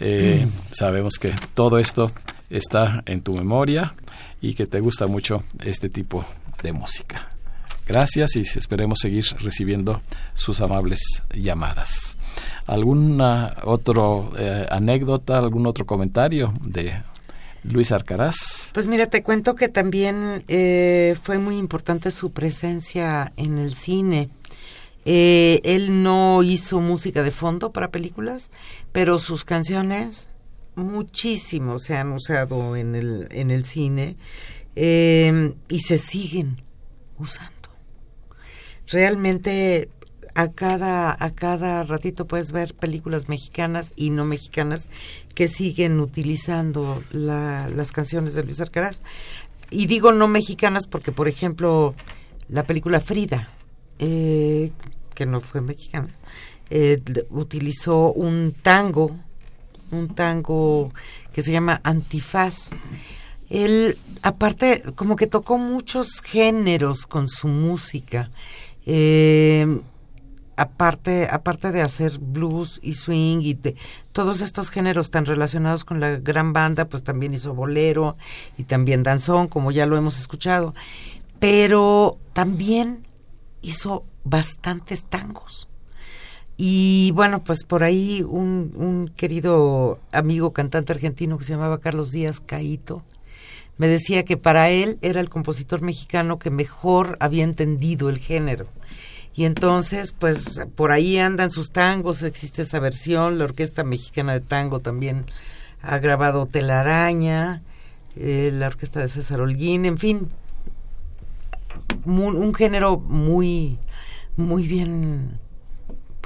[0.00, 2.10] Eh, sabemos que todo esto
[2.50, 3.94] está en tu memoria
[4.40, 6.24] y que te gusta mucho este tipo
[6.62, 7.30] de música.
[7.86, 10.00] Gracias y esperemos seguir recibiendo
[10.34, 11.00] sus amables
[11.32, 12.15] llamadas.
[12.66, 14.02] ¿Alguna otra
[14.38, 16.92] eh, anécdota, algún otro comentario de
[17.62, 18.70] Luis Arcaraz?
[18.74, 24.30] Pues mira, te cuento que también eh, fue muy importante su presencia en el cine.
[25.04, 28.50] Eh, él no hizo música de fondo para películas,
[28.90, 30.30] pero sus canciones
[30.74, 34.16] muchísimo se han usado en el, en el cine
[34.74, 36.56] y se siguen
[37.18, 37.56] usando
[38.88, 39.88] realmente
[40.36, 44.86] a cada, a cada ratito puedes ver películas mexicanas y no mexicanas
[45.34, 49.00] que siguen utilizando las canciones de Luis Arcaraz.
[49.70, 51.94] Y digo no mexicanas porque, por ejemplo,
[52.50, 53.48] la película Frida,
[53.98, 54.72] eh,
[55.14, 56.08] que no fue mexicana,
[56.68, 59.16] eh, utilizó un tango,
[59.90, 60.92] un tango
[61.32, 62.70] que se llama Antifaz.
[63.48, 68.30] Él, aparte, como que tocó muchos géneros con su música
[68.84, 69.80] eh,
[70.56, 73.76] aparte, aparte de hacer blues y swing y de,
[74.12, 78.16] todos estos géneros tan relacionados con la gran banda, pues también hizo bolero
[78.56, 80.74] y también danzón, como ya lo hemos escuchado.
[81.38, 83.06] Pero también
[83.62, 85.68] hizo bastantes tangos.
[86.56, 92.12] Y bueno, pues por ahí un, un querido amigo cantante argentino que se llamaba Carlos
[92.12, 93.02] Díaz Caito,
[93.76, 98.66] me decía que para él era el compositor mexicano que mejor había entendido el género.
[99.36, 104.40] Y entonces, pues por ahí andan sus tangos, existe esa versión, la Orquesta Mexicana de
[104.40, 105.26] Tango también
[105.82, 107.62] ha grabado Telaraña,
[108.16, 110.30] eh, la Orquesta de César Holguín, en fin,
[112.06, 113.78] un género muy,
[114.36, 115.38] muy bien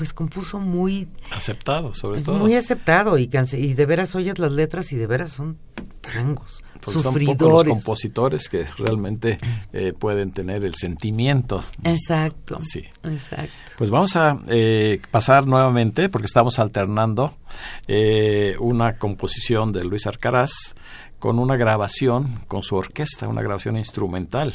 [0.00, 1.08] pues compuso muy...
[1.30, 2.38] Aceptado, sobre todo.
[2.38, 5.58] Muy aceptado y, y de veras oyes las letras y de veras son
[6.00, 6.64] tangos.
[6.80, 9.38] Porque son pocos los compositores que realmente
[9.72, 11.62] eh, pueden tener el sentimiento.
[11.84, 12.58] Exacto.
[12.60, 12.84] Sí.
[13.04, 13.72] Exacto.
[13.78, 17.34] Pues vamos a eh, pasar nuevamente, porque estamos alternando
[17.86, 20.74] eh, una composición de Luis Arcaraz
[21.18, 24.54] con una grabación con su orquesta, una grabación instrumental.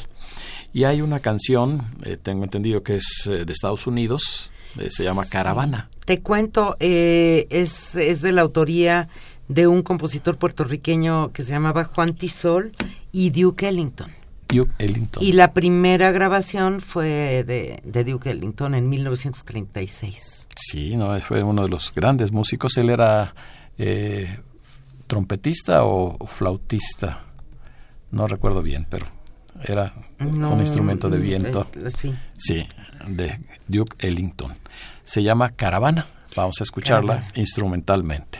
[0.72, 1.86] Y hay una canción,
[2.22, 4.50] tengo entendido que es de Estados Unidos,
[4.88, 5.88] se llama Caravana.
[6.04, 9.08] Te cuento, es, es de la autoría
[9.48, 12.72] de un compositor puertorriqueño que se llamaba Juan Tisol
[13.12, 14.10] y Duke Ellington.
[14.48, 15.22] Duke Ellington.
[15.22, 20.48] Y la primera grabación fue de, de, Duke Ellington en 1936.
[20.54, 22.76] Sí, no, fue uno de los grandes músicos.
[22.76, 23.34] Él era
[23.78, 24.38] eh,
[25.06, 27.20] trompetista o, flautista.
[28.10, 29.06] No recuerdo bien, pero
[29.64, 31.66] era un instrumento de viento.
[31.74, 32.14] Eh, sí.
[32.36, 32.66] Sí,
[33.08, 34.54] de Duke Ellington.
[35.02, 36.06] Se llama Caravana.
[36.36, 38.38] Vamos a escucharla instrumentalmente.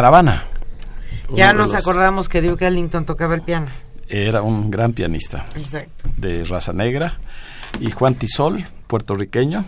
[0.00, 0.44] Caravana.
[1.34, 3.66] Ya nos los- acordamos que Duke Ellington tocaba el piano.
[4.08, 6.08] Era un gran pianista Exacto.
[6.16, 7.18] de raza negra.
[7.80, 9.66] Y Juan Tisol, puertorriqueño.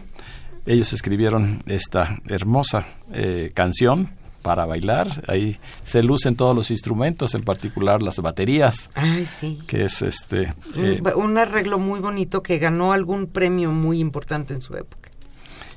[0.65, 4.09] Ellos escribieron esta hermosa eh, canción
[4.41, 5.07] para bailar.
[5.29, 9.59] Ahí se lucen todos los instrumentos, en particular las baterías, Ay, sí.
[9.67, 10.55] que es este...
[10.79, 15.11] eh, un, un arreglo muy bonito que ganó algún premio muy importante en su época.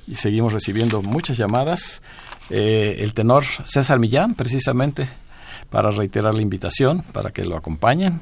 [0.08, 2.01] y seguimos recibiendo muchas llamadas.
[2.50, 5.08] Eh, el tenor César Millán, precisamente,
[5.70, 8.22] para reiterar la invitación, para que lo acompañen.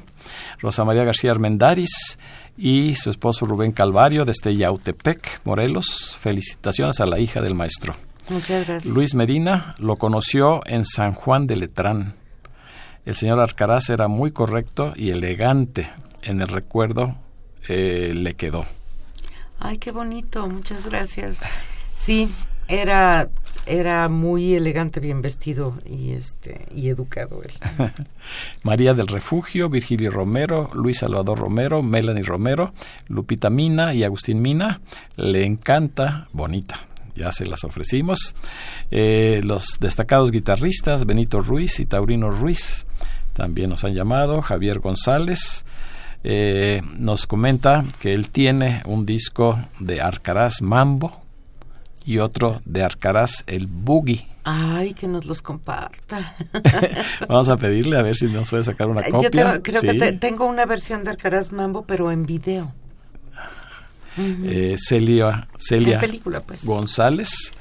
[0.60, 2.18] Rosa María García Armendáriz
[2.56, 6.16] y su esposo Rubén Calvario desde Yautepec, Morelos.
[6.18, 7.94] Felicitaciones a la hija del maestro.
[8.28, 8.92] Muchas gracias.
[8.92, 12.14] Luis Medina lo conoció en San Juan de Letrán.
[13.04, 15.90] El señor Arcaraz era muy correcto y elegante.
[16.22, 17.14] En el recuerdo
[17.68, 18.64] eh, le quedó.
[19.60, 21.42] Ay, qué bonito, muchas gracias.
[21.96, 22.30] Sí,
[22.68, 23.28] era
[23.66, 27.52] era muy elegante, bien vestido y este y educado él.
[28.62, 32.74] María del Refugio, Virgilio Romero, Luis Salvador Romero, Melanie Romero,
[33.08, 34.80] Lupita Mina y Agustín Mina.
[35.16, 36.78] Le encanta Bonita.
[37.16, 38.34] Ya se las ofrecimos.
[38.90, 42.86] Eh, los destacados guitarristas, Benito Ruiz y Taurino Ruiz,
[43.32, 44.42] también nos han llamado.
[44.42, 45.64] Javier González
[46.24, 51.23] eh, nos comenta que él tiene un disco de Arcaraz Mambo
[52.04, 54.26] y otro de Arcaraz el Boogie.
[54.44, 56.36] Ay, que nos los comparta.
[57.28, 59.22] Vamos a pedirle a ver si nos puede sacar una copia.
[59.22, 62.72] Yo tengo- creo que te- tengo una versión de Alcaraz Mambo, pero en video.
[64.18, 66.64] eh, Celia, Celia película, pues.
[66.64, 67.52] González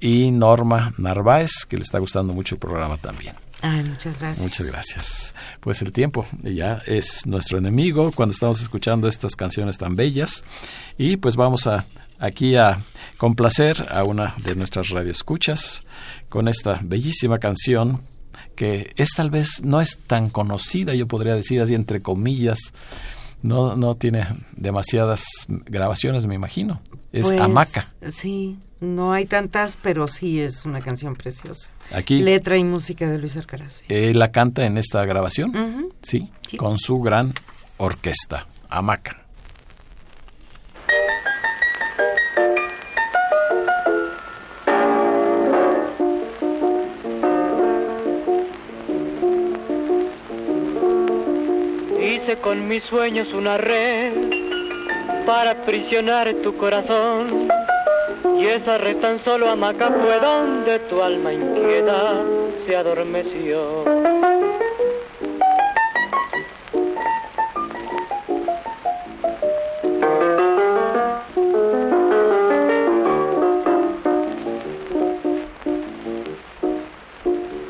[0.00, 3.34] y Norma Narváez, que le está gustando mucho el programa también.
[3.62, 4.42] Ay, muchas gracias.
[4.44, 5.34] Muchas gracias.
[5.60, 10.44] Pues el tiempo ya es nuestro enemigo cuando estamos escuchando estas canciones tan bellas
[10.98, 11.84] y pues vamos a
[12.24, 12.78] aquí a
[13.16, 15.84] complacer a una de nuestras radioescuchas
[16.28, 18.00] con esta bellísima canción
[18.56, 22.58] que es tal vez no es tan conocida, yo podría decir así entre comillas.
[23.42, 24.24] No, no tiene
[24.56, 26.80] demasiadas grabaciones, me imagino.
[27.12, 27.84] Es Pues, Hamaca.
[28.10, 31.68] Sí, no hay tantas, pero sí es una canción preciosa.
[31.92, 33.82] Aquí Letra y música de Luis Alcaraz.
[33.86, 34.14] sí.
[34.14, 35.92] la canta en esta grabación.
[36.00, 36.30] ¿sí?
[36.48, 36.56] Sí.
[36.56, 37.34] Con su gran
[37.76, 39.24] orquesta, Hamaca.
[52.24, 54.14] Hice con mis sueños una red
[55.26, 57.48] para aprisionar tu corazón.
[58.40, 62.14] Y esa red tan solo hamaca fue donde tu alma inquieta
[62.66, 63.84] se adormeció.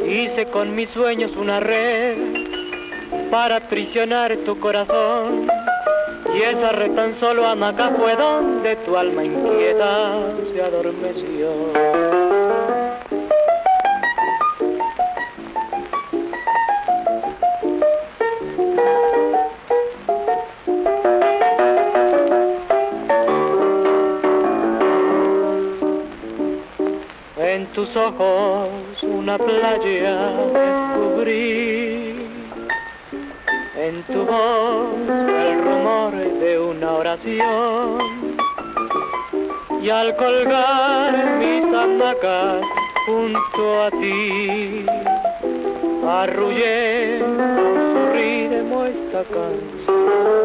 [0.07, 2.44] Hice con mis sueños una red
[3.35, 5.49] para aprisionar tu corazón.
[6.37, 10.21] Y esa red tan solo hamaca fue donde tu alma inquieta
[10.53, 11.49] se adormeció.
[27.37, 28.69] En tus ojos
[29.03, 31.84] una playa descubrí
[34.07, 37.99] tu voz el rumor de una oración.
[39.83, 42.65] Y al colgar mis hamacas
[43.07, 44.87] junto a ti
[46.07, 50.44] arrullé con su esta canción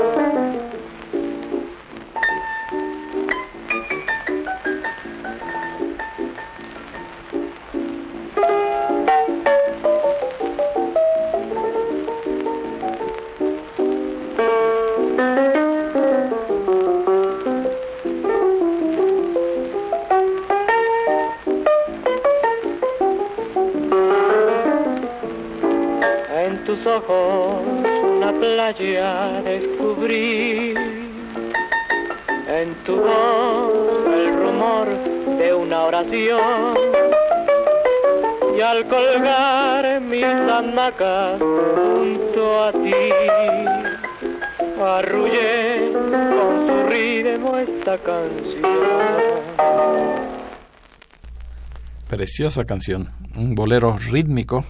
[52.19, 54.65] Preciosa canción, un bolero rítmico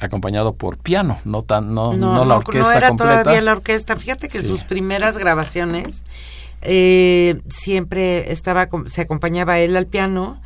[0.00, 3.24] acompañado por piano, no tan no, no, la orquesta era completa.
[3.24, 3.94] todavía la orquesta.
[3.94, 4.46] Fíjate que Sí.
[4.46, 6.06] sus primeras grabaciones
[6.62, 10.40] eh, siempre estaba, se acompañaba él al piano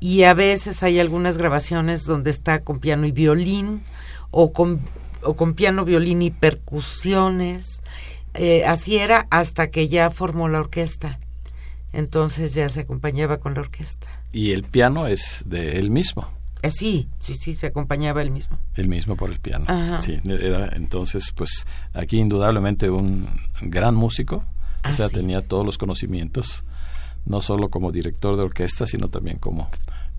[0.00, 3.82] y a veces hay algunas grabaciones donde está con piano y violín
[4.30, 4.80] o con,
[5.22, 7.82] o con piano, violín y percusiones.
[8.32, 11.18] Eh, así era hasta que ya formó la orquesta.
[11.92, 14.08] Entonces ya se acompañaba con la orquesta.
[14.32, 16.28] Y el piano es de él mismo.
[16.62, 18.58] Eh, sí, sí, sí, se acompañaba él mismo.
[18.76, 19.66] El mismo por el piano.
[20.00, 23.28] Sí, era entonces, pues aquí indudablemente un
[23.62, 24.44] gran músico.
[24.88, 26.64] o sea, tenía todos los conocimientos,
[27.24, 29.68] no solo como director de orquesta, sino también como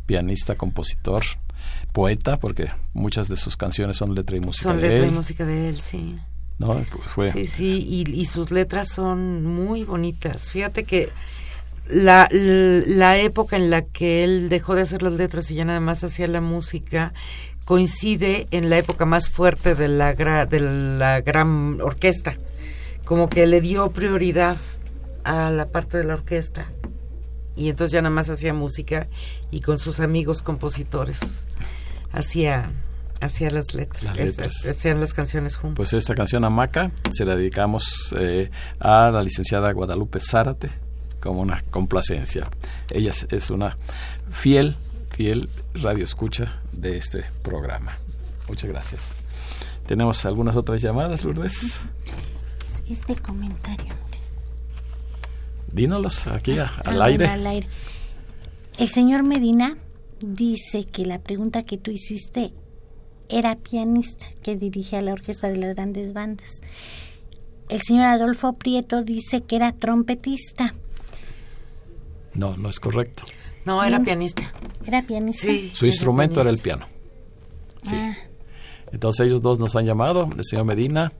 [0.05, 1.23] pianista, compositor,
[1.93, 5.11] poeta, porque muchas de sus canciones son letra y música son de letra él.
[5.11, 6.17] y música de él, sí.
[6.57, 6.85] ¿No?
[7.07, 7.31] Fue.
[7.31, 10.49] Sí, sí, y, y sus letras son muy bonitas.
[10.51, 11.09] Fíjate que
[11.91, 15.79] la, la época en la que él dejó de hacer las letras y ya nada
[15.79, 17.13] más hacía la música
[17.65, 22.35] coincide en la época más fuerte de la, gra, de la gran orquesta.
[23.05, 24.57] Como que le dio prioridad
[25.23, 26.67] a la parte de la orquesta.
[27.55, 29.07] Y entonces ya nada más hacía música
[29.51, 31.45] y con sus amigos compositores
[32.11, 32.71] hacía
[33.19, 34.65] hacía las letras, Las letras.
[34.65, 35.75] hacían las canciones juntos.
[35.77, 40.69] Pues esta canción Amaca se la dedicamos eh, a la licenciada Guadalupe Zárate
[41.21, 42.49] como una complacencia.
[42.89, 43.77] Ella es, es una
[44.31, 44.75] fiel,
[45.11, 47.97] fiel radio escucha de este programa.
[48.47, 49.11] Muchas gracias.
[49.87, 51.79] ¿Tenemos algunas otras llamadas, Lourdes?
[52.89, 53.93] Este comentario.
[55.71, 57.25] Dínolos aquí a- Ah, al bueno, aire.
[57.27, 57.67] al aire.
[58.77, 59.77] El señor Medina
[60.19, 62.53] dice que la pregunta que tú hiciste
[63.29, 66.61] era pianista que dirigía la orquesta de las grandes bandas.
[67.69, 70.73] El señor Adolfo Prieto dice que era trompetista.
[72.33, 73.23] No, no es correcto.
[73.65, 74.43] no, era pianista.
[74.85, 75.47] ¿Era pianista?
[75.47, 75.71] Sí.
[75.73, 76.85] Su instrumento era el piano.
[77.83, 77.95] Sí.
[77.95, 78.15] Ah,
[78.91, 81.11] Entonces ellos dos nos han llamado, el señor Medina,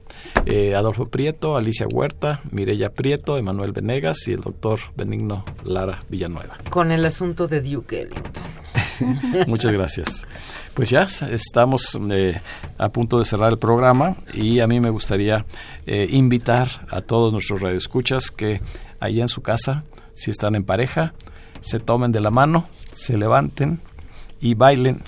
[0.46, 6.58] eh, Adolfo Prieto, Alicia Huerta, Mireya Prieto, Emanuel Venegas y el doctor Benigno Lara Villanueva.
[6.70, 8.32] Con el asunto de Duke Ellington.
[9.48, 10.26] Muchas gracias.
[10.74, 12.40] Pues ya estamos eh,
[12.78, 15.44] a punto de cerrar el programa y a mí me gustaría
[15.86, 18.60] eh, invitar a todos nuestros radioescuchas que
[19.00, 19.84] allá en su casa,
[20.14, 21.14] si están en pareja,
[21.60, 23.80] se tomen de la mano, se levanten
[24.40, 25.02] y bailen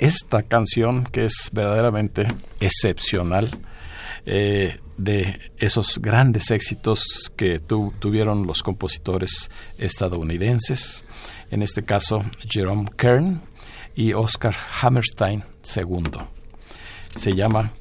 [0.00, 2.26] esta canción que es verdaderamente
[2.60, 3.50] excepcional
[4.26, 11.04] eh, de esos grandes éxitos que tu- tuvieron los compositores estadounidenses,
[11.50, 13.42] en este caso Jerome Kern
[13.94, 15.44] y Oscar Hammerstein
[15.76, 16.02] II.
[17.16, 17.72] Se llama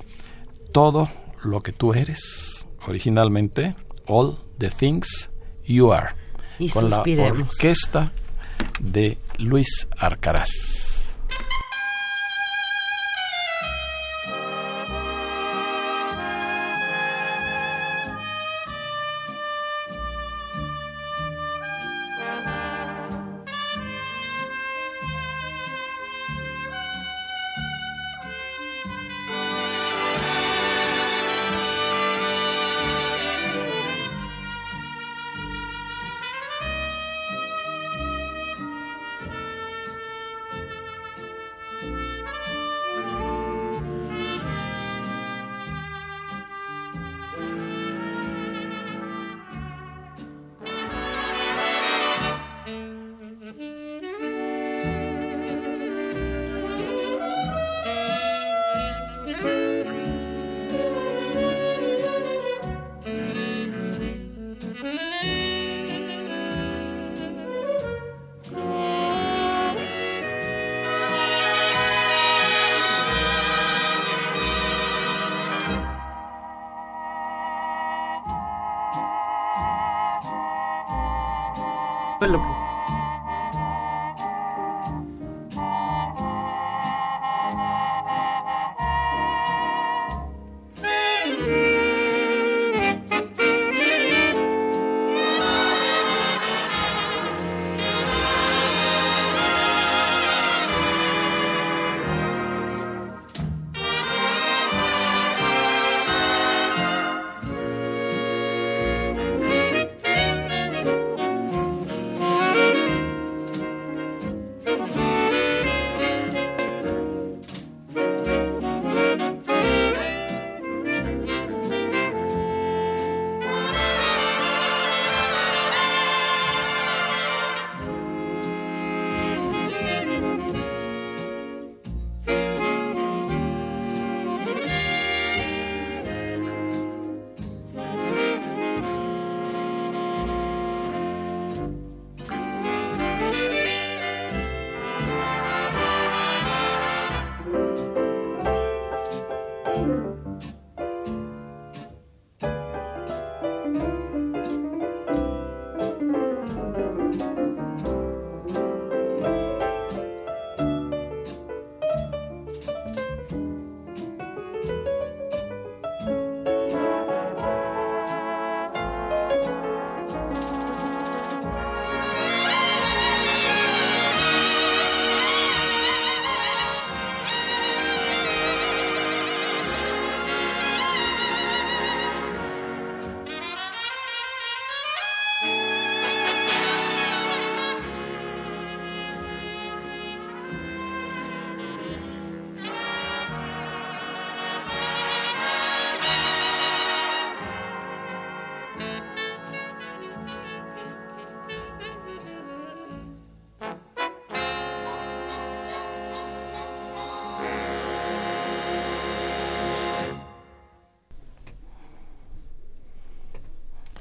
[0.72, 1.10] Todo
[1.44, 3.76] lo que tú eres, originalmente
[4.08, 5.30] All the Things
[5.66, 6.16] You Are,
[6.64, 8.12] Y con la orquesta
[8.80, 11.10] de Luis Arcaraz.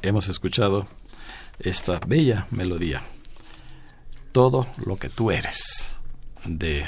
[0.03, 0.86] Hemos escuchado
[1.61, 3.03] esta bella melodía,
[4.32, 5.98] Todo lo que tú eres,
[6.44, 6.86] de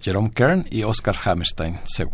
[0.00, 2.08] Jerome Kern y Oscar Hammerstein II.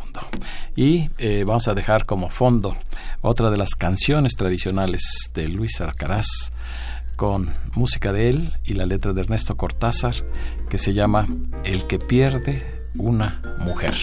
[0.76, 2.76] Y eh, vamos a dejar como fondo
[3.22, 5.02] otra de las canciones tradicionales
[5.34, 6.52] de Luis Alcaraz
[7.16, 10.14] con música de él y la letra de Ernesto Cortázar
[10.68, 11.26] que se llama
[11.64, 13.94] El que pierde una mujer.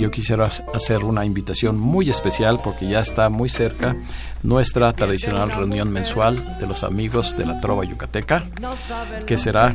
[0.00, 3.94] Yo quisiera hacer una invitación muy especial porque ya está muy cerca
[4.42, 8.44] nuestra tradicional reunión mensual de los amigos de la Trova Yucateca,
[9.26, 9.74] que será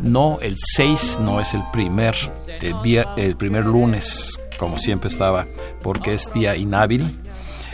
[0.00, 2.14] no el 6, no es el primer,
[2.60, 5.46] el, el primer lunes, como siempre estaba,
[5.82, 7.18] porque es día inhábil,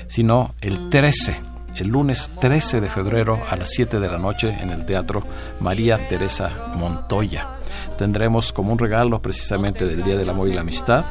[0.09, 4.71] sino el 13 el lunes 13 de febrero a las 7 de la noche en
[4.71, 5.23] el Teatro
[5.61, 7.60] María Teresa Montoya.
[7.99, 11.05] Tendremos como un regalo precisamente del Día del Amor y la Amistad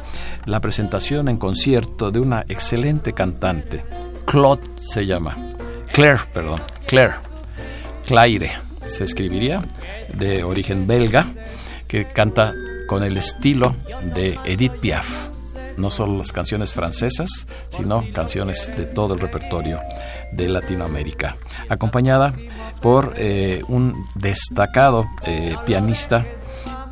[0.45, 3.84] la presentación en concierto de una excelente cantante,
[4.26, 5.36] Claude se llama,
[5.91, 7.16] Claire, perdón, Claire,
[8.05, 8.51] Claire
[8.86, 9.62] se escribiría,
[10.14, 11.28] de origen belga,
[11.88, 12.53] que canta
[12.88, 13.76] con el estilo
[14.16, 15.30] de Edith Piaf.
[15.78, 19.80] No solo las canciones francesas, sino canciones de todo el repertorio
[20.34, 21.38] de Latinoamérica,
[21.70, 22.34] acompañada
[22.82, 26.26] por eh, un destacado eh, pianista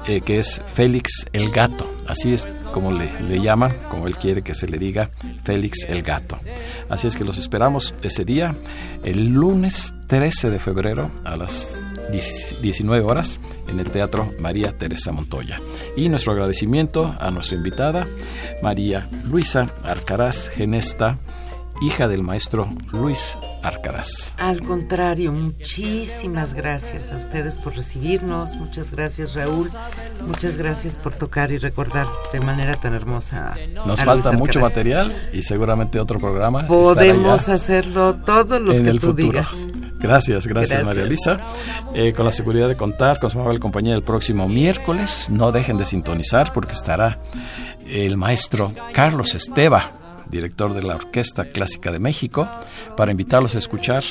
[0.08, 4.42] eh, que es Félix el Gato, así es como le, le llaman, como él quiere
[4.42, 5.10] que se le diga,
[5.44, 6.40] Félix el Gato.
[6.90, 8.56] Así es que los esperamos ese día,
[9.04, 11.82] el lunes 13 de febrero a las
[12.12, 15.60] 19 horas en el Teatro María Teresa Montoya.
[15.96, 18.08] Y nuestro agradecimiento a nuestra invitada,
[18.62, 21.18] María Luisa Arcaraz Genesta,
[21.82, 24.34] hija del maestro Luis Arcaraz.
[24.38, 29.70] Al contrario, muchísimas gracias a ustedes por recibirnos, muchas gracias Raúl,
[30.26, 33.56] muchas gracias por tocar y recordar de manera tan hermosa.
[33.86, 36.66] Nos falta mucho material y seguramente otro programa.
[36.66, 39.68] Podemos hacerlo todos los que tú digas.
[40.00, 41.40] Gracias, gracias, María Elisa.
[41.94, 45.28] Eh, con la seguridad de contar con su amable compañía el próximo miércoles.
[45.30, 47.20] No dejen de sintonizar porque estará
[47.88, 52.48] el maestro Carlos Esteba director de la Orquesta Clásica de México,
[52.96, 54.04] para invitarlos a escuchar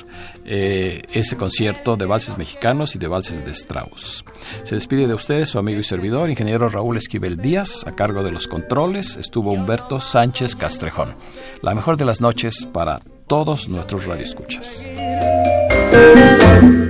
[0.44, 4.24] eh, ese concierto de valses mexicanos y de valses de Strauss.
[4.62, 8.32] Se despide de ustedes su amigo y servidor, ingeniero Raúl Esquivel Díaz, a cargo de
[8.32, 11.14] los controles estuvo Humberto Sánchez Castrejón.
[11.62, 14.90] La mejor de las noches para todos nuestros radioescuchas.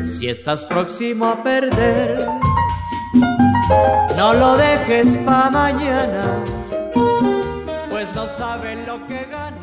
[0.05, 2.27] Si estás próximo a perder,
[4.17, 6.45] no lo dejes para mañana
[8.17, 9.56] no saben lo que gana.